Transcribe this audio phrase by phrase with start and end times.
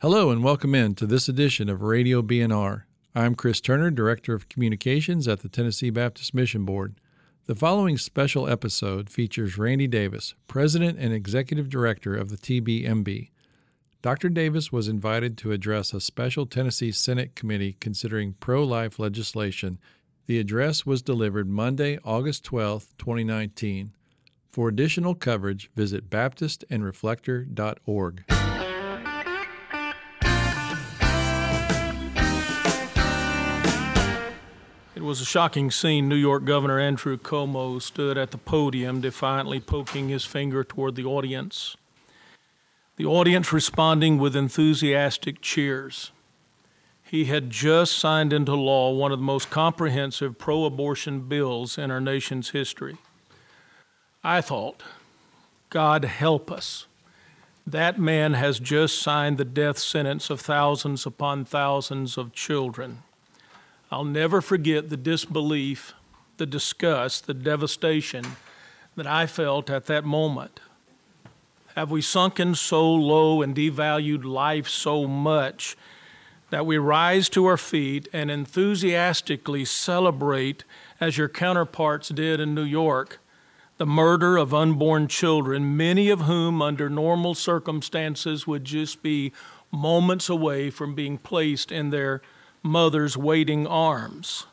[0.00, 2.86] Hello and welcome in to this edition of Radio B&R.
[3.16, 7.00] I'm Chris Turner, Director of Communications at the Tennessee Baptist Mission Board.
[7.46, 13.30] The following special episode features Randy Davis, President and Executive Director of the TBMB.
[14.00, 14.28] Dr.
[14.28, 19.80] Davis was invited to address a special Tennessee Senate committee considering pro life legislation.
[20.26, 23.90] The address was delivered Monday, August 12, 2019.
[24.52, 28.24] For additional coverage, visit baptistandreflector.org.
[34.98, 36.08] It was a shocking scene.
[36.08, 41.04] New York Governor Andrew Cuomo stood at the podium, defiantly poking his finger toward the
[41.04, 41.76] audience.
[42.96, 46.10] The audience responding with enthusiastic cheers.
[47.04, 51.92] He had just signed into law one of the most comprehensive pro abortion bills in
[51.92, 52.96] our nation's history.
[54.24, 54.82] I thought,
[55.70, 56.88] God help us.
[57.64, 63.04] That man has just signed the death sentence of thousands upon thousands of children.
[63.90, 65.94] I'll never forget the disbelief,
[66.36, 68.24] the disgust, the devastation
[68.96, 70.60] that I felt at that moment.
[71.74, 75.76] Have we sunken so low and devalued life so much
[76.50, 80.64] that we rise to our feet and enthusiastically celebrate,
[81.00, 83.20] as your counterparts did in New York,
[83.76, 89.32] the murder of unborn children, many of whom, under normal circumstances, would just be
[89.70, 92.20] moments away from being placed in their
[92.62, 94.46] mother's waiting arms.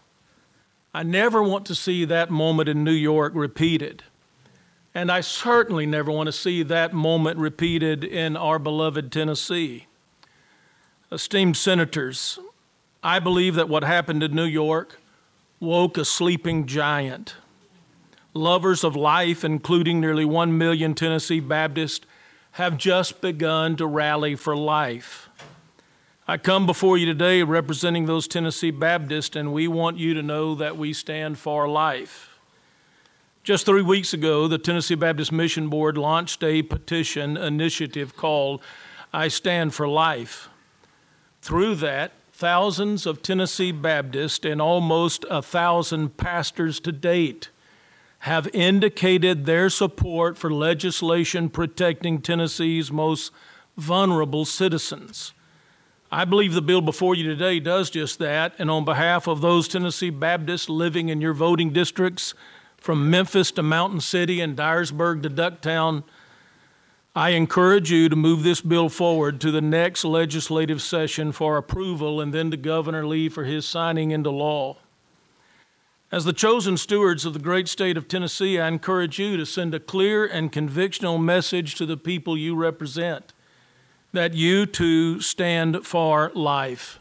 [0.94, 4.04] I never want to see that moment in New York repeated.
[4.94, 9.88] And I certainly never want to see that moment repeated in our beloved Tennessee.
[11.12, 12.40] Esteemed senators,
[13.04, 15.00] I believe that what happened in New York
[15.60, 17.36] woke a sleeping giant.
[18.34, 22.06] Lovers of life, including nearly 1 million Tennessee Baptists,
[22.52, 25.30] have just begun to rally for life.
[26.28, 30.56] I come before you today representing those Tennessee Baptists, and we want you to know
[30.56, 32.40] that we stand for life.
[33.44, 38.64] Just three weeks ago, the Tennessee Baptist Mission Board launched a petition initiative called
[39.14, 40.50] I Stand for Life.
[41.44, 47.50] Through that, thousands of Tennessee Baptists and almost a thousand pastors to date
[48.22, 53.32] have indicated their support for legislation protecting Tennessee's most
[53.78, 55.32] vulnerable citizens.
[56.12, 58.54] I believe the bill before you today does just that.
[58.60, 62.34] And on behalf of those Tennessee Baptists living in your voting districts,
[62.86, 66.04] from Memphis to Mountain City and Dyersburg to Ducktown,
[67.16, 72.22] I encourage you to move this bill forward to the next legislative session for approval
[72.22, 74.78] and then to Governor Lee for his signing into law.
[76.12, 79.74] As the chosen stewards of the great state of Tennessee, I encourage you to send
[79.74, 83.34] a clear and convictional message to the people you represent
[84.16, 87.00] that you too stand for life.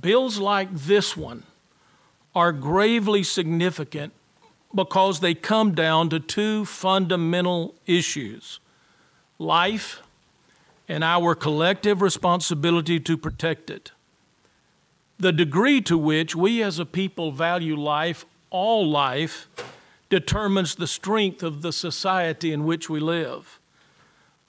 [0.00, 1.44] Bills like this one
[2.34, 4.12] are gravely significant
[4.74, 8.58] because they come down to two fundamental issues
[9.38, 10.02] life
[10.88, 13.90] and our collective responsibility to protect it.
[15.18, 19.48] The degree to which we as a people value life, all life,
[20.10, 23.58] determines the strength of the society in which we live.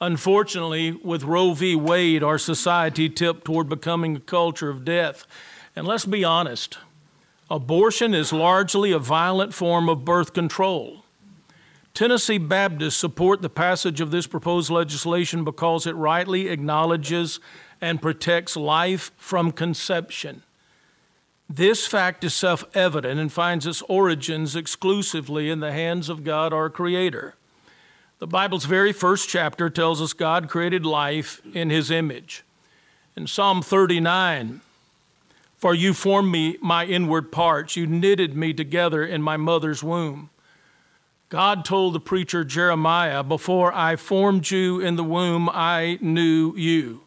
[0.04, 1.78] Unfortunately, with Roe v.
[1.78, 5.26] Wade, our society tipped toward becoming a culture of death.
[5.78, 6.78] And let's be honest
[7.50, 11.06] abortion is largely a violent form of birth control.
[11.94, 17.40] Tennessee Baptists support the passage of this proposed legislation because it rightly acknowledges
[17.80, 20.44] and protects life from conception.
[21.50, 26.52] This fact is self evident and finds its origins exclusively in the hands of God,
[26.52, 27.36] our Creator.
[28.20, 32.44] The Bible's very first chapter tells us God created life in his image.
[33.16, 34.62] In Psalm 39,
[35.58, 40.30] for you formed me my inward parts, you knitted me together in my mother's womb.
[41.30, 47.02] God told the preacher Jeremiah, Before I formed you in the womb, I knew you.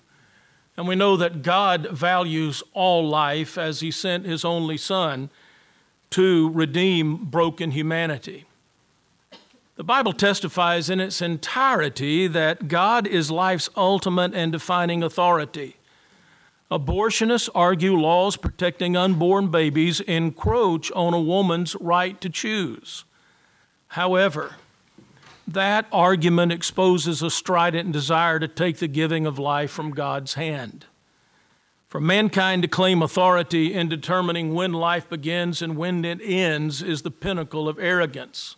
[0.77, 5.31] And we know that God values all life as He sent His only Son
[6.11, 8.47] to redeem broken humanity.
[9.77, 15.77] The Bible testifies in its entirety that God is life's ultimate and defining authority.
[16.71, 23.05] Abortionists argue laws protecting unborn babies encroach on a woman's right to choose.
[23.89, 24.55] However,
[25.47, 30.87] that argument exposes a strident desire to take the giving of life from God's hand.
[31.87, 37.03] For mankind to claim authority in determining when life begins and when it ends is
[37.03, 38.56] the pinnacle of arrogance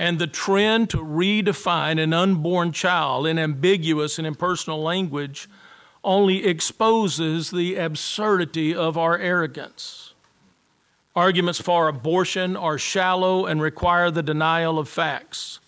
[0.00, 5.46] and the trend to redefine an unborn child in ambiguous and impersonal language
[6.02, 10.14] only exposes the absurdity of our arrogance.
[11.14, 15.60] Arguments for abortion are shallow and require the denial of facts.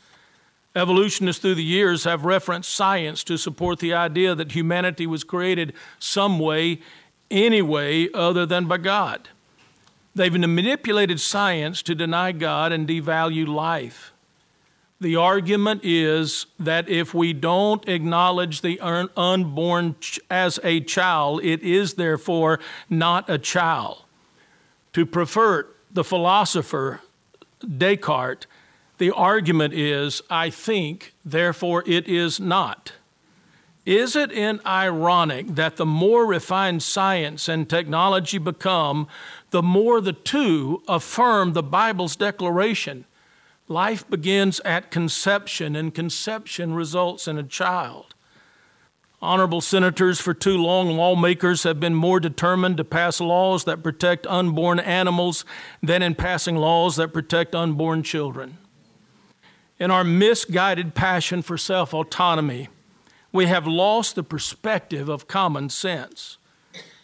[0.75, 5.75] Evolutionists through the years have referenced science to support the idea that humanity was created
[5.99, 6.81] some way,
[7.31, 9.29] any way other than by God.
[10.15, 14.12] They've manipulated science to deny God and devalue life.
[15.03, 18.79] The argument is that if we don't acknowledge the
[19.17, 19.97] unborn
[20.31, 24.05] as a child, it is therefore not a child.
[24.93, 27.01] To prefer the philosopher
[27.67, 28.47] Descartes,
[28.99, 32.93] the argument is, I think, therefore it is not.
[33.85, 39.09] Is it in ironic that the more refined science and technology become,
[39.51, 43.05] the more the two affirm the Bible's declaration
[43.73, 48.15] Life begins at conception, and conception results in a child.
[49.23, 54.27] Honorable senators for too long, lawmakers have been more determined to pass laws that protect
[54.27, 55.47] unborn animals
[55.83, 58.59] than in passing laws that protect unborn children.
[59.79, 62.69] In our misguided passion for self autonomy,
[63.33, 66.37] we have lost the perspective of common sense.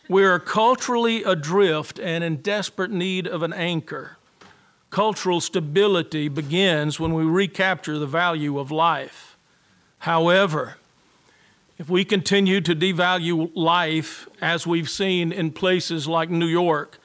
[0.07, 4.18] We are culturally adrift and in desperate need of an anchor.
[4.91, 9.37] Cultural stability begins when we recapture the value of life.
[10.01, 10.77] However,
[11.79, 16.99] if we continue to devalue life, as we've seen in places like New York,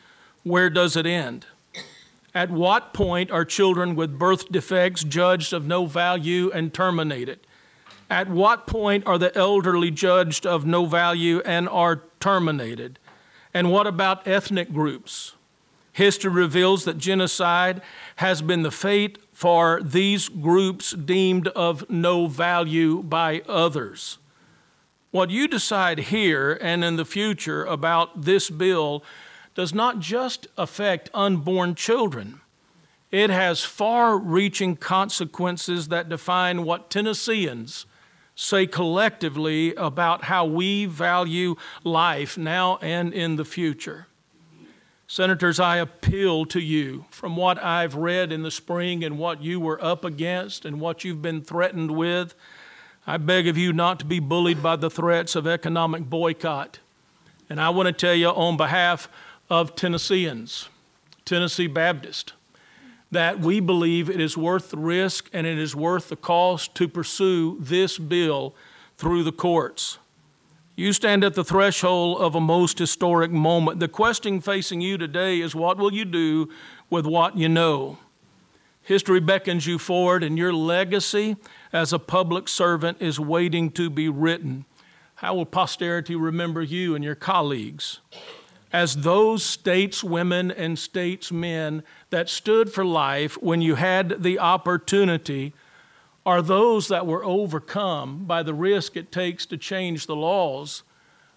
[0.43, 1.45] where does it end?
[2.33, 7.39] At what point are children with birth defects judged of no value and terminated?
[8.09, 12.97] At what point are the elderly judged of no value and are terminated?
[13.53, 15.33] And what about ethnic groups?
[15.93, 17.81] History reveals that genocide
[18.17, 24.17] has been the fate for these groups deemed of no value by others.
[25.11, 29.03] What you decide here and in the future about this bill
[29.53, 32.41] does not just affect unborn children.
[33.11, 37.85] It has far reaching consequences that define what Tennesseans
[38.33, 44.07] say collectively about how we value life now and in the future.
[45.13, 49.59] Senators, I appeal to you from what I've read in the spring and what you
[49.59, 52.33] were up against and what you've been threatened with.
[53.05, 56.79] I beg of you not to be bullied by the threats of economic boycott.
[57.47, 59.07] And I want to tell you on behalf
[59.51, 60.67] of Tennesseans,
[61.25, 62.33] Tennessee Baptist,
[63.11, 66.87] that we believe it is worth the risk and it is worth the cost to
[66.87, 68.55] pursue this bill
[68.97, 69.99] through the courts.
[70.75, 73.79] You stand at the threshold of a most historic moment.
[73.79, 76.49] The question facing you today is what will you do
[76.89, 77.99] with what you know?
[78.81, 81.37] History beckons you forward, and your legacy
[81.71, 84.65] as a public servant is waiting to be written.
[85.15, 87.99] How will posterity remember you and your colleagues?
[88.73, 95.53] As those stateswomen and statesmen that stood for life when you had the opportunity
[96.25, 100.83] are those that were overcome by the risk it takes to change the laws,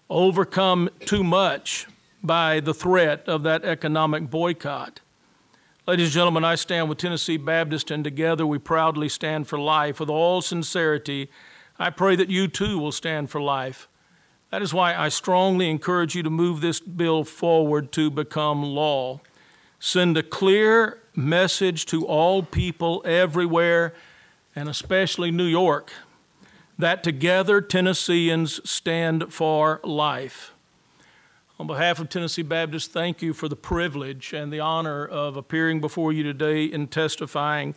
[0.09, 1.87] overcome too much
[2.23, 5.01] by the threat of that economic boycott.
[5.85, 9.99] Ladies and gentlemen, I stand with Tennessee Baptist, and together we proudly stand for life.
[9.99, 11.29] With all sincerity,
[11.79, 13.87] I pray that you too will stand for life.
[14.51, 19.19] That is why I strongly encourage you to move this bill forward to become law.
[19.79, 23.93] Send a clear message to all people everywhere
[24.57, 25.91] and especially New York,
[26.79, 30.51] that together Tennesseans stand for life.
[31.59, 35.79] On behalf of Tennessee Baptist, thank you for the privilege and the honor of appearing
[35.79, 37.75] before you today and testifying.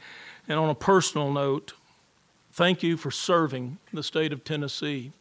[0.48, 1.74] And on a personal note,
[2.50, 5.12] thank you for serving the state of Tennessee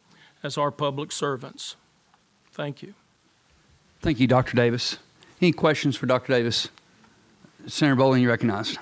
[0.42, 1.76] as our public servants.
[2.52, 2.94] Thank you.
[4.00, 4.56] Thank you, Dr.
[4.56, 4.96] Davis.
[5.42, 6.32] Any questions for Dr.
[6.32, 6.68] Davis?
[7.66, 8.78] Senator Bowling, you recognized.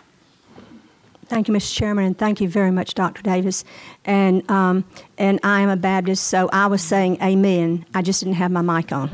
[1.29, 1.75] Thank you, Mr.
[1.77, 3.23] Chairman, and thank you very much, Dr.
[3.23, 3.63] Davis.
[4.07, 4.85] And um,
[5.19, 7.85] and I am a Baptist, so I was saying Amen.
[7.95, 9.11] I just didn't have my mic on.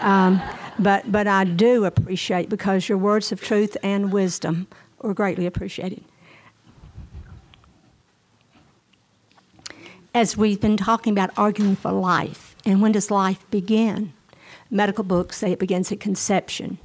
[0.00, 0.42] Um,
[0.78, 4.66] but but I do appreciate because your words of truth and wisdom
[5.00, 6.02] were greatly appreciated.
[10.12, 14.14] As we've been talking about arguing for life, and when does life begin?
[14.68, 16.78] Medical books say it begins at conception.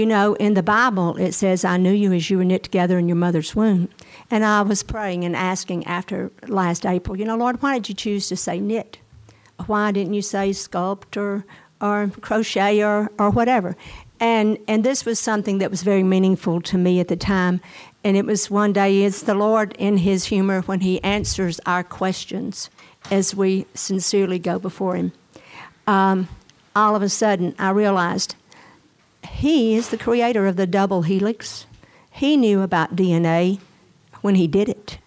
[0.00, 2.98] You know, in the Bible, it says, I knew you as you were knit together
[2.98, 3.90] in your mother's womb.
[4.30, 7.94] And I was praying and asking after last April, you know, Lord, why did you
[7.94, 8.96] choose to say knit?
[9.66, 11.44] Why didn't you say sculpt or,
[11.82, 13.76] or crochet or, or whatever?
[14.20, 17.60] And, and this was something that was very meaningful to me at the time.
[18.02, 21.84] And it was one day, it's the Lord in His humor when He answers our
[21.84, 22.70] questions
[23.10, 25.12] as we sincerely go before Him.
[25.86, 26.28] um,
[26.74, 28.34] all of a sudden I realized
[29.40, 31.64] he is the creator of the double helix.
[32.10, 33.58] He knew about DNA
[34.20, 34.98] when he did it.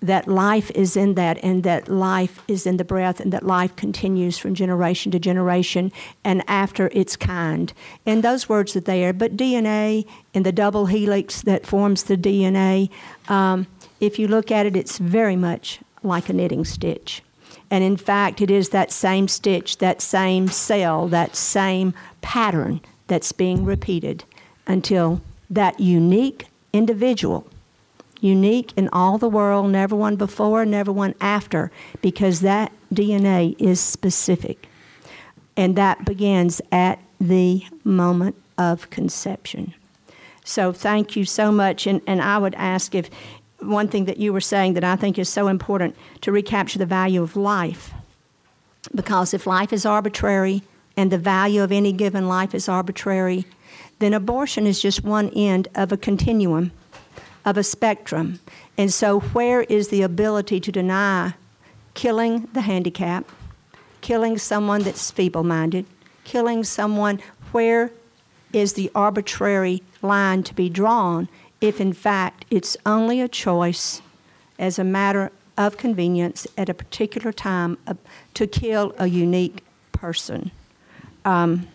[0.00, 3.74] That life is in that, and that life is in the breath, and that life
[3.74, 5.90] continues from generation to generation
[6.22, 7.72] and after its kind.
[8.06, 12.88] And those words are there, but DNA and the double helix that forms the DNA,
[13.28, 13.66] um,
[13.98, 17.20] if you look at it, it's very much like a knitting stitch.
[17.68, 22.80] And in fact, it is that same stitch, that same cell, that same pattern
[23.10, 24.24] that's being repeated
[24.68, 27.44] until that unique individual,
[28.20, 33.80] unique in all the world, never one before, never one after, because that DNA is
[33.80, 34.68] specific.
[35.56, 39.74] And that begins at the moment of conception.
[40.44, 41.88] So thank you so much.
[41.88, 43.10] And, and I would ask if
[43.58, 46.86] one thing that you were saying that I think is so important to recapture the
[46.86, 47.92] value of life.
[48.94, 50.62] Because if life is arbitrary
[50.96, 53.46] and the value of any given life is arbitrary,
[53.98, 56.72] then abortion is just one end of a continuum,
[57.44, 58.40] of a spectrum.
[58.76, 61.34] And so, where is the ability to deny
[61.94, 63.30] killing the handicapped,
[64.00, 65.86] killing someone that's feeble minded,
[66.24, 67.20] killing someone?
[67.52, 67.92] Where
[68.52, 71.28] is the arbitrary line to be drawn
[71.60, 74.00] if in fact it's only a choice
[74.58, 77.76] as a matter of convenience at a particular time
[78.34, 80.50] to kill a unique person.
[81.24, 81.68] Um,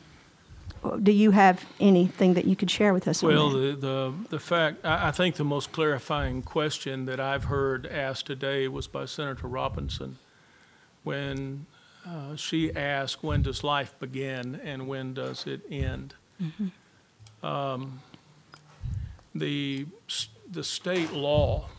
[1.01, 4.85] do you have anything that you could share with us Well, the, the, the fact,
[4.85, 9.47] I, I think the most clarifying question that I've heard asked today was by Senator
[9.47, 10.19] Robinson
[11.03, 11.65] when
[12.07, 16.13] uh, she asked, when does life begin and when does it end?
[17.41, 18.01] Um,
[19.33, 19.87] the,
[20.51, 21.69] the state law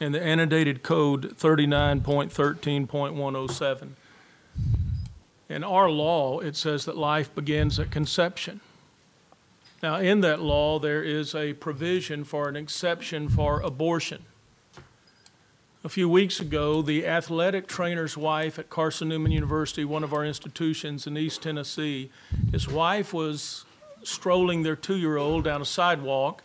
[0.00, 3.88] and the annotated code 39.13.107.
[5.48, 8.60] In our law, it says that life begins at conception.
[9.82, 14.24] Now, in that law, there is a provision for an exception for abortion.
[15.84, 20.24] A few weeks ago, the athletic trainer's wife at Carson Newman University, one of our
[20.24, 22.10] institutions in East Tennessee,
[22.50, 23.64] his wife was
[24.02, 26.42] strolling their two year old down a sidewalk,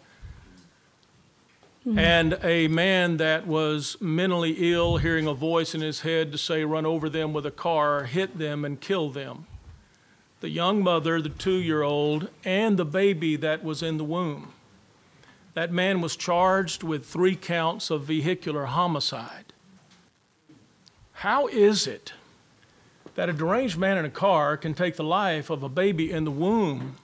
[1.86, 2.00] Mm-hmm.
[2.00, 6.64] and a man that was mentally ill, hearing a voice in his head to say,
[6.64, 9.48] run over them with a car, hit them and kill them
[10.44, 14.52] the young mother, the two year old, and the baby that was in the womb.
[15.54, 19.54] That man was charged with three counts of vehicular homicide.
[21.14, 22.12] How is it
[23.16, 26.26] that a deranged man in a car can take the life of a baby in
[26.26, 26.98] the womb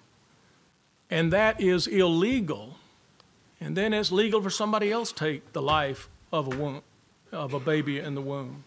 [1.09, 2.75] and that is illegal?
[3.61, 6.81] And then it's legal for somebody else to take the life of a womb,
[7.31, 8.63] of a baby in the womb.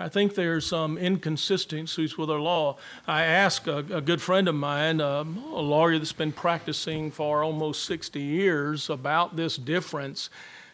[0.00, 2.78] I think there's some inconsistencies with our law.
[3.06, 7.44] I asked a, a good friend of mine, um, a lawyer that's been practicing for
[7.44, 10.30] almost 60 years, about this difference,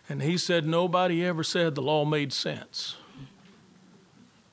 [0.08, 2.96] and he said nobody ever said the law made sense.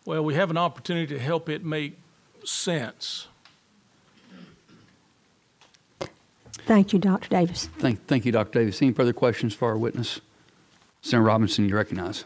[0.05, 1.99] Well, we have an opportunity to help it make
[2.43, 3.27] sense.
[6.65, 7.29] Thank you, Dr.
[7.29, 7.69] Davis.
[7.79, 8.59] Thank, thank you, Dr.
[8.59, 8.81] Davis.
[8.81, 10.21] Any further questions for our witness?
[11.01, 12.23] Senator Robinson, you recognize.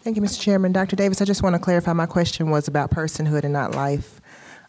[0.00, 0.40] Thank you, Mr.
[0.40, 0.72] Chairman.
[0.72, 0.96] Dr.
[0.96, 4.20] Davis, I just want to clarify my question was about personhood and not life,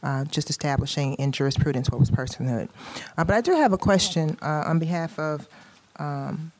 [0.03, 2.69] uh, just establishing in jurisprudence what was personhood.
[3.17, 5.47] Uh, but I do have a question uh, on behalf of
[5.97, 6.51] um,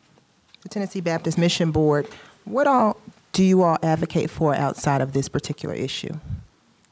[0.62, 2.08] the Tennessee Baptist Mission Board.
[2.46, 2.98] What all
[3.34, 6.14] do you all advocate for outside of this particular issue?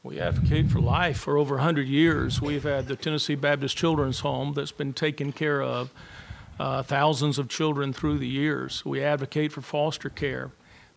[0.04, 2.38] We advocate for life for over 100 years.
[2.38, 5.94] We've had the Tennessee Baptist Children's Home that's been taking care of
[6.60, 8.84] uh, thousands of children through the years.
[8.84, 10.50] We advocate for foster care.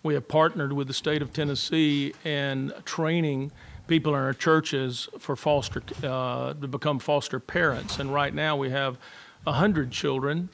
[0.03, 3.53] We have partnered with the state of Tennessee in training
[3.87, 7.99] people in our churches for foster uh, to become foster parents.
[7.99, 8.97] And right now we have
[9.45, 10.49] 100 children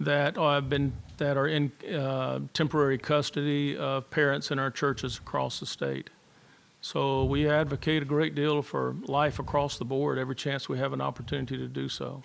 [0.00, 5.60] that have been that are in uh, temporary custody of parents in our churches across
[5.60, 6.10] the state.
[6.84, 10.92] So we advocate a great deal for life across the board every chance we have
[10.92, 12.24] an opportunity to do so.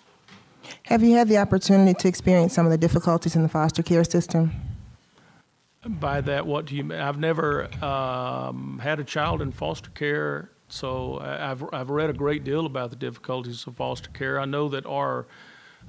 [0.86, 4.02] Have you had the opportunity to experience some of the difficulties in the foster care
[4.02, 4.50] system?
[5.86, 6.98] By that, what do you mean?
[6.98, 12.12] I've never um, had a child in foster care, so I- I've, I've read a
[12.12, 14.40] great deal about the difficulties of foster care.
[14.40, 15.26] I know that our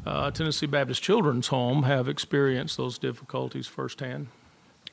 [0.05, 4.27] uh, Tennessee Baptist Children's Home have experienced those difficulties firsthand.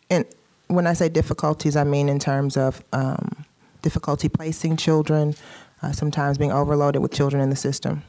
[0.08, 0.24] And
[0.68, 3.44] when I say difficulties, I mean in terms of um,
[3.86, 5.32] difficulty placing children,
[5.80, 8.02] uh, sometimes being overloaded with children in the system.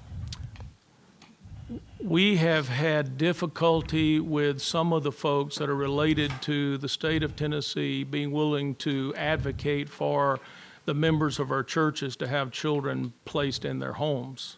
[2.03, 7.21] We have had difficulty with some of the folks that are related to the state
[7.21, 10.39] of Tennessee being willing to advocate for
[10.85, 14.57] the members of our churches to have children placed in their homes.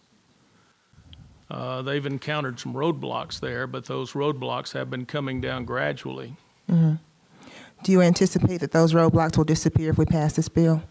[1.52, 6.38] Uh, they've encountered some roadblocks there, but those roadblocks have been coming down gradually.
[7.84, 10.82] Do you anticipate that those roadblocks will disappear if we pass this bill?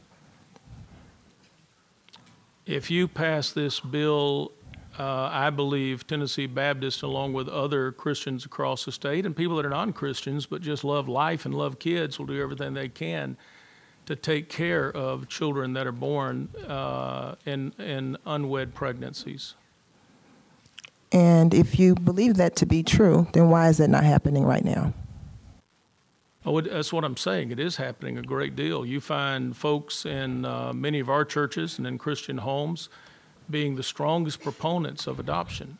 [2.69, 4.53] If you pass this bill,
[4.99, 9.65] uh, I believe Tennessee Baptist, along with other Christians across the state and people that
[9.65, 13.39] are non Christians but just love life and love kids, will do everything they can
[14.05, 19.55] to take care of children that are born uh, in, in unwed pregnancies.
[21.11, 24.65] And if you believe that to be true, then why is that not happening right
[24.65, 24.93] now?
[26.49, 27.51] Oh, it- that's what I'm saying.
[27.51, 28.87] It is happening a great deal.
[28.87, 32.89] You find folks in uh, many of our churches and in Christian homes
[33.51, 35.77] being the strongest proponents of adoption.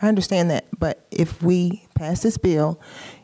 [0.00, 2.78] I understand that, but if we pass this bill,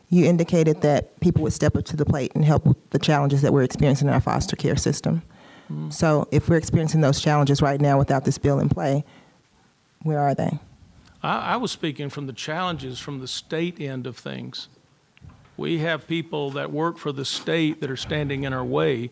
[0.09, 3.43] you indicated that people would step up to the plate and help with the challenges
[3.43, 5.21] that we're experiencing in our foster care system.
[5.89, 9.05] So if we're experiencing those challenges right now without this bill in play,
[10.01, 10.57] where are they?
[11.21, 14.67] I, I was speaking from the challenges from the state end of things.
[15.59, 19.11] We have people that work for the state that are standing in our way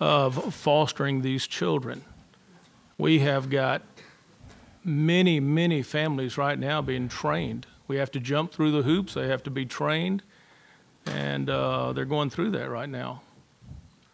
[0.00, 2.02] of fostering these children.
[2.96, 3.82] We have got
[4.82, 7.66] many, many families right now being trained.
[7.88, 10.22] We have to jump through the hoops, they have to be trained,
[11.04, 13.20] and uh, they're going through that right now.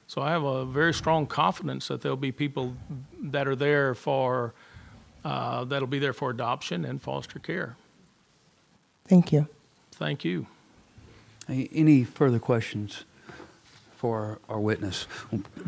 [0.09, 2.75] So I have a very strong confidence that there'll be people
[3.23, 4.53] that are there for
[5.25, 7.77] uh, that'll be there for adoption and foster care.
[9.07, 9.47] Thank you.
[9.93, 10.49] Thank you.
[11.49, 13.05] Any- further questions
[13.97, 15.07] for our witness?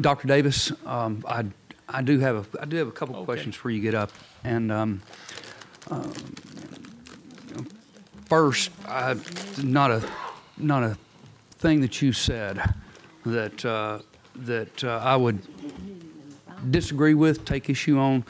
[0.01, 0.29] Dr.
[0.29, 1.47] Davis, um, I,
[1.89, 3.25] I do have a, I do have a couple Okay.
[3.25, 4.11] questions before you get up.
[4.45, 5.03] And um,
[5.91, 6.13] um,
[8.27, 9.17] first, I,
[9.63, 10.09] not a,
[10.59, 10.97] not a
[11.53, 12.63] thing that you said
[13.25, 14.01] that, uh,
[14.37, 15.41] that uh, I would
[16.71, 18.25] disagree with, take issue on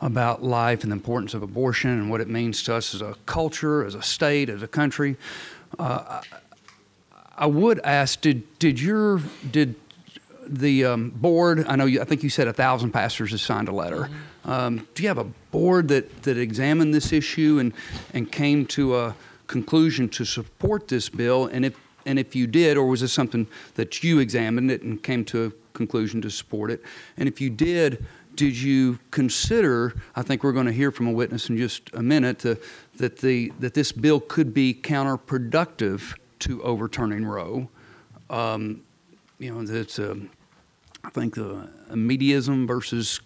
[0.00, 3.14] about life and the importance of abortion and what it means to us as a
[3.24, 5.16] culture, as a state, as a country.
[5.78, 6.20] Uh,
[7.36, 9.74] I would ask, did did your did
[10.46, 11.64] the um, board?
[11.66, 14.10] I know you, I think you said a thousand pastors has signed a letter.
[14.44, 17.72] Um, do you have a board that that examined this issue and
[18.12, 19.14] and came to a
[19.46, 21.46] conclusion to support this bill?
[21.46, 25.02] And if and if you did, or was this something that you examined it and
[25.02, 26.82] came to a conclusion to support it?
[27.16, 29.94] And if you did, did you consider?
[30.16, 32.56] I think we're going to hear from a witness in just a minute uh,
[32.96, 37.68] that the that this bill could be counterproductive to overturning Roe.
[38.30, 38.82] Um,
[39.38, 40.30] you know, it's um,
[41.04, 43.20] I think the immediatism versus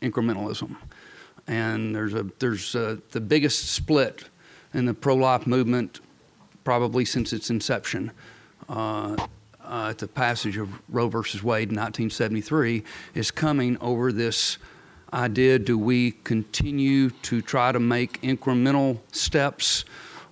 [0.00, 0.76] incrementalism,
[1.46, 4.24] and there's a there's uh the biggest split
[4.74, 6.00] in the pro-life movement
[6.64, 8.10] probably since its inception.
[8.68, 9.16] Uh,
[9.64, 12.82] uh, at the passage of Roe versus Wade in 1973
[13.14, 14.58] is coming over this
[15.12, 19.84] idea do we continue to try to make incremental steps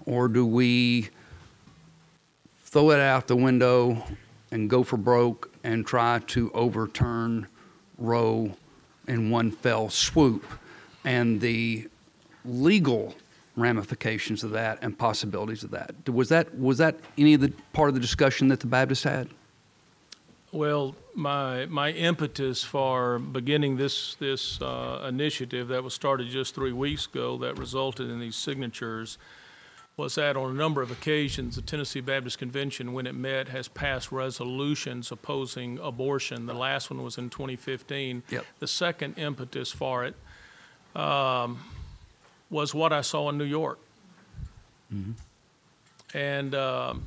[0.06, 1.10] or do we
[2.70, 4.02] throw it out the window
[4.52, 7.46] and go for broke and try to overturn
[7.98, 8.54] Roe
[9.08, 10.44] in one fell swoop
[11.04, 11.88] and the
[12.44, 13.14] legal
[13.56, 15.92] ramifications of that and possibilities of that.
[16.08, 19.28] Was that was that any of the part of the discussion that the Baptists had?
[20.52, 26.72] Well, my my impetus for beginning this this uh, initiative that was started just three
[26.72, 29.18] weeks ago that resulted in these signatures
[29.96, 33.68] was that on a number of occasions the Tennessee Baptist Convention, when it met, has
[33.68, 36.46] passed resolutions opposing abortion.
[36.46, 38.22] The last one was in 2015.
[38.30, 38.46] Yep.
[38.58, 40.14] The second impetus for it
[40.98, 41.58] um,
[42.48, 43.78] was what I saw in New York.
[44.92, 45.12] Mm-hmm.
[46.16, 47.04] And um,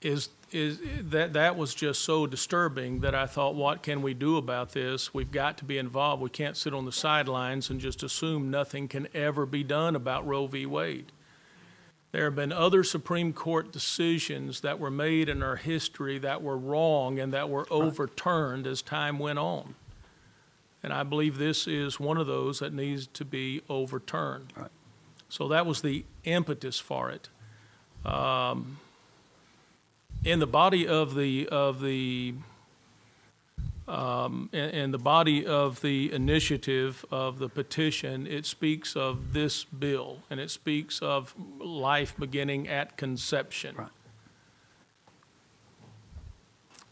[0.00, 0.78] is is
[1.10, 5.14] that that was just so disturbing that I thought, what can we do about this?
[5.14, 6.22] We've got to be involved.
[6.22, 10.26] We can't sit on the sidelines and just assume nothing can ever be done about
[10.26, 10.66] Roe v.
[10.66, 11.12] Wade.
[12.12, 16.58] There have been other Supreme Court decisions that were made in our history that were
[16.58, 19.76] wrong and that were overturned as time went on.
[20.82, 24.52] And I believe this is one of those that needs to be overturned.
[24.56, 24.70] Right.
[25.28, 27.28] So that was the impetus for it.
[28.04, 28.78] Um,
[30.24, 32.34] in the body of the of the
[33.88, 40.38] um, the body of the initiative of the petition, it speaks of this bill and
[40.38, 43.74] it speaks of life beginning at conception.
[43.76, 43.88] Right.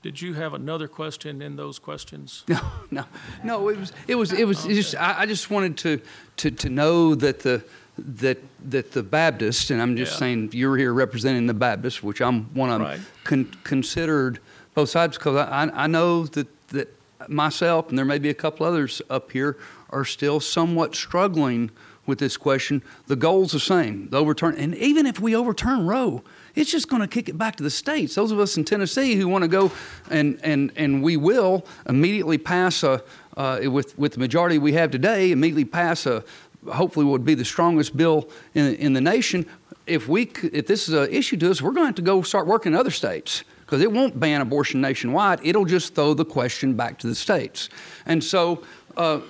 [0.02, 2.44] Did you have another question in those questions?
[2.48, 3.04] No, no,
[3.44, 3.68] no.
[3.68, 4.64] It was, it was, it was.
[4.64, 6.00] It's just, I, I just wanted to,
[6.38, 7.64] to, to know that the,
[7.98, 8.38] that,
[8.70, 10.18] that the Baptist, and I'm just Yeah.
[10.18, 13.00] saying you're here representing the Baptist, which I'm one of them, Right.
[13.24, 14.38] con- considered
[14.74, 16.88] both sides, because I, I- I know that, that
[17.28, 19.56] myself, and there may be a couple others up here,
[19.90, 21.70] are still somewhat struggling
[22.08, 22.82] with this question.
[23.06, 26.24] The goal's the same, the overturn, and even if we overturn Roe,
[26.56, 28.16] it's just going to kick it back to the states.
[28.16, 29.70] Those of us in Tennessee who want to go
[30.10, 33.02] and, and, and we will immediately pass a,
[33.36, 36.24] uh, with, with the majority we have today, immediately pass a,
[36.72, 39.46] hopefully would be the strongest bill in, in the nation.
[39.86, 42.22] If we, if this is an issue to us, we're going to have to go
[42.22, 45.40] start working in other states because it won't ban abortion nationwide.
[45.42, 47.68] It'll just throw the question back to the states.
[48.06, 48.64] And so,
[48.96, 49.20] uh,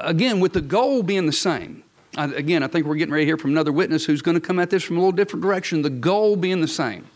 [0.00, 1.84] again, with the goal being the same,
[2.16, 4.58] again, I think we're getting ready to hear from another witness who's going to come
[4.58, 5.82] at this from a little different direction.
[5.82, 7.06] The goal being the same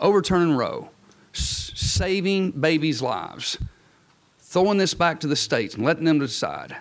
[0.00, 0.90] overturning Roe,
[1.34, 3.58] s- saving babies' lives,
[4.40, 6.76] throwing this back to the states and letting them decide.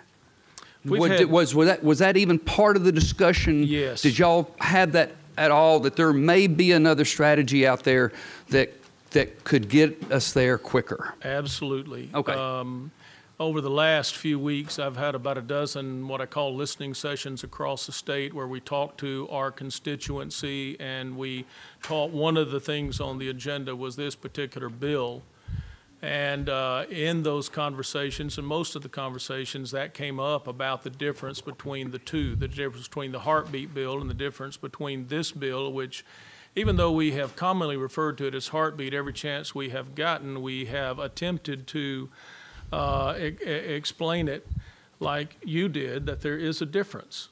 [0.84, 3.64] What- had- was, was, that, was that even part of the discussion?
[3.64, 4.02] Yes.
[4.02, 8.12] Did y'all have that at all, that there may be another strategy out there
[8.50, 8.74] that,
[9.12, 11.14] that could get us there quicker?
[11.24, 12.10] Absolutely.
[12.14, 12.34] Okay.
[12.34, 12.90] Um,
[13.40, 17.44] Over the last few weeks, I've had about a dozen what I call listening sessions
[17.44, 21.46] across the state where we talk to our constituency and we
[21.84, 25.22] taught, one of the things on the agenda was this particular bill.
[26.02, 30.90] And uh, in those conversations, and most of the conversations, that came up about the
[30.90, 35.32] difference between the two, the difference between the heartbeat bill and the difference between this
[35.32, 36.04] bill, which,
[36.56, 40.42] even though we have commonly referred to it as heartbeat every chance we have gotten,
[40.42, 42.10] we have attempted to
[42.72, 44.48] uh, e- explain it
[45.00, 47.30] like you did, that there is a difference.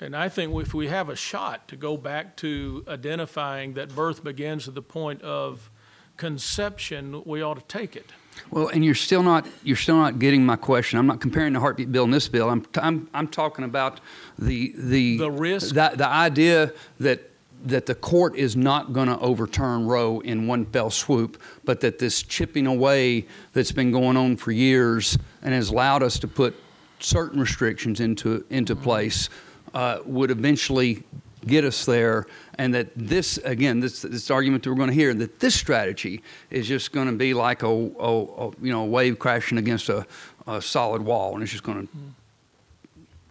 [0.00, 4.24] And I think if we have a shot to go back to identifying that birth
[4.24, 5.70] begins at the point of
[6.16, 8.10] conception, we ought to take it.
[8.50, 10.98] Well, and you're still not you're still not getting my question.
[10.98, 12.50] I'm not comparing the heartbeat bill and this bill.
[12.50, 14.00] I'm I'm I'm talking about
[14.38, 15.74] the the The risk?
[15.74, 17.30] the, the idea that
[17.64, 21.98] that the court is not going to overturn Roe in one fell swoop, but that
[21.98, 26.54] this chipping away that's been going on for years and has allowed us to put
[27.00, 29.28] certain restrictions into into place
[29.72, 31.02] uh, would eventually
[31.46, 32.26] get us there,
[32.58, 36.22] and that this again, this this argument that we're going to hear that this strategy
[36.50, 39.88] is just going to be like a, a, a you know a wave crashing against
[39.88, 40.06] a,
[40.46, 41.92] a solid wall, and it's just going to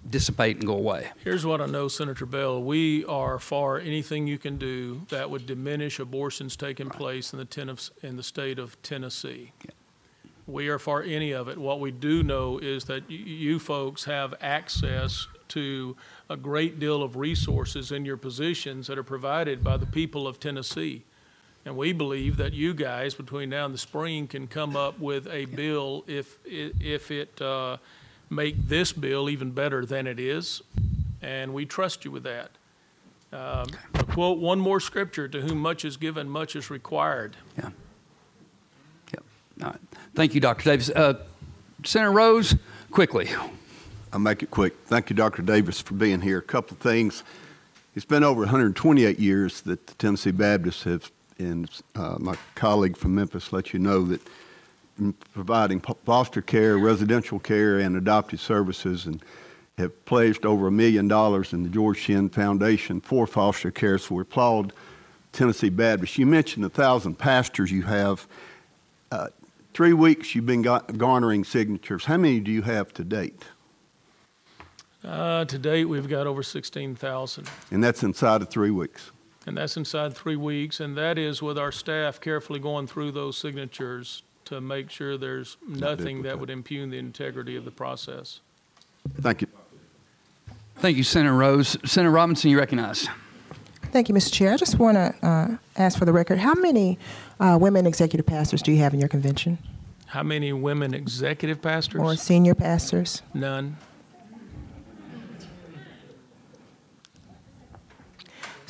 [0.09, 1.09] dissipate and go away.
[1.23, 2.61] Here's what I know, Senator Bell.
[2.61, 7.45] We are for anything you can do that would diminish abortions taking place in the,
[7.45, 9.51] Tennes- in the state of Tennessee.
[10.45, 11.57] We are for any of it.
[11.57, 15.95] What we do know is that y- you folks have access to
[16.29, 20.39] a great deal of resources in your positions that are provided by the people of
[20.39, 21.03] Tennessee.
[21.65, 25.27] And we believe that you guys, between now and the spring, can come up with
[25.27, 27.77] a bill if, if it, uh,
[28.33, 30.61] make this bill even better than it is,
[31.21, 32.51] and we trust you with that.
[33.31, 37.35] Um, to Quote one more scripture, to whom much is given, much is required.
[37.57, 37.69] Yeah.
[39.13, 39.23] Yep.
[39.63, 39.79] All right.
[40.13, 40.63] Thank you, Dr.
[40.65, 40.89] Davis.
[40.89, 41.15] Uh,
[41.83, 42.55] Senator Rose,
[42.91, 43.29] quickly.
[44.11, 44.75] I'll make it quick.
[44.85, 45.41] Thank you, Dr.
[45.41, 46.37] Davis, for being here.
[46.37, 47.23] A couple of things.
[47.95, 53.15] It's been over 128 years that the Tennessee Baptists have, and uh, my colleague from
[53.15, 54.29] Memphis let you know that in
[55.33, 59.23] providing foster care, residential care, and adoptive services, and
[59.77, 63.97] have pledged over a million dollars in the George Shinn Foundation for foster care.
[63.97, 64.71] So we applaud
[65.31, 66.17] Tennessee Baptists.
[66.17, 68.27] You mentioned a thousand pastors you have.
[69.11, 69.27] Uh,
[69.73, 72.05] three weeks you've been ga- garnering signatures.
[72.05, 73.43] How many do you have to date?
[75.03, 79.11] Uh, to date, we've got over sixteen thousand, And that's inside of three weeks.
[79.45, 83.37] and that's inside three weeks, and that is with our staff carefully going through those
[83.37, 88.39] signatures to make sure there's nothing that would impugn the integrity of the process.
[89.21, 89.47] Thank you.
[90.77, 91.77] Thank you, Senator Rose.
[91.85, 93.07] Senator Robinson, you recognize.
[93.91, 94.33] Thank you, Mr.
[94.33, 94.53] Chair.
[94.53, 96.97] I just want to uh, ask for the record, how many
[97.39, 99.59] uh, women executive pastors do you have in your convention?
[100.07, 102.01] How many women executive pastors?
[102.01, 103.21] Or senior pastors?
[103.33, 103.77] None.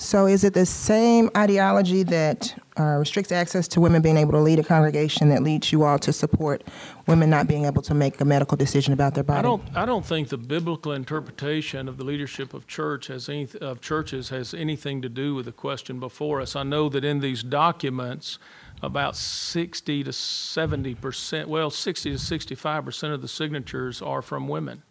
[0.03, 4.39] So is it the same ideology that uh, restricts access to women being able to
[4.39, 6.61] lead a congregation that leads you all to support
[7.07, 9.39] women not being able to make a medical decision about their body?
[9.39, 13.47] I don't, I don't think the biblical interpretation of the leadership of church has any,
[13.61, 16.53] of churches has anything to do with the question before us.
[16.57, 18.39] I know that in these documents,
[18.81, 24.49] about 60 to 70 percent, well, 60 to 65 percent of the signatures are from
[24.49, 24.83] women.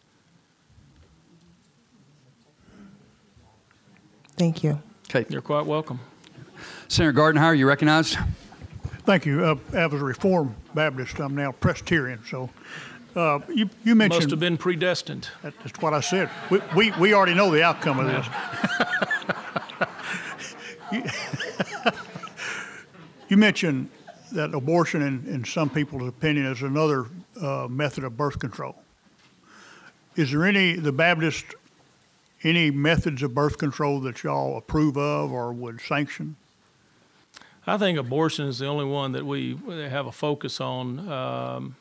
[4.38, 4.82] Thank you.
[5.14, 5.26] Okay.
[5.28, 6.00] You're quite welcome.
[6.88, 8.16] Senator Gardenhire, you recognized.
[9.04, 9.44] Thank you.
[9.44, 11.18] Uh, I was a Reformed Baptist.
[11.18, 12.20] I'm now Presbyterian.
[12.26, 12.48] So
[13.14, 15.28] uh, you, you mentioned Must have been predestined.
[15.42, 16.30] that- that's what I said.
[16.50, 18.26] We, we, we already know the outcome of this.
[20.92, 21.04] you,
[23.28, 23.90] you mentioned
[24.32, 27.04] that abortion, in, in some people's opinion, is another
[27.38, 28.76] uh, method of birth control.
[30.16, 31.44] Is there any, the Baptist,
[32.44, 36.36] any methods of birth control that y'all approve of or would sanction?
[37.66, 41.08] I think abortion is the only one that we have a focus on.
[41.08, 41.76] Um,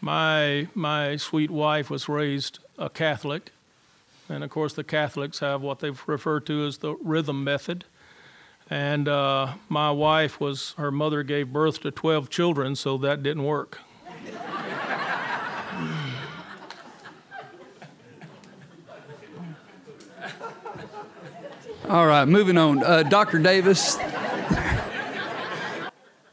[0.00, 3.50] my my sweet wife was raised a Catholic,
[4.28, 7.84] and of course the Catholics have what they've referred to as the rhythm method.
[8.70, 13.44] And uh, my wife was her mother gave birth to twelve children, so that didn't
[13.44, 13.80] work.
[21.92, 22.82] All right, moving on.
[22.82, 23.38] Uh, Dr.
[23.38, 23.98] Davis,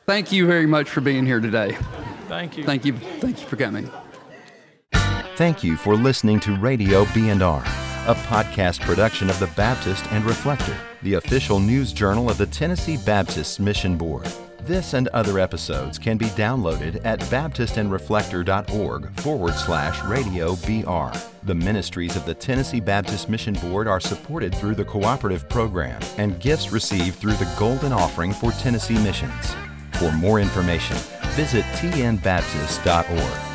[0.06, 1.78] thank you very much for being here today.
[2.30, 2.63] Thank you.
[2.63, 2.93] Thank you.
[2.93, 3.91] Thank you for coming.
[5.36, 10.78] Thank you for listening to Radio B&R, a podcast production of the Baptist and Reflector,
[11.04, 14.32] the official news journal of the Tennessee Baptist Mission Board.
[14.70, 21.18] This and other episodes can be downloaded at baptistandreflector.org forward slash radio BR.
[21.42, 26.40] The ministries of the Tennessee Baptist Mission Board are supported through the cooperative program and
[26.40, 29.56] gifts received through the Golden Offering for Tennessee Missions.
[29.94, 30.98] For more information,
[31.30, 33.49] visit tnbaptist.org.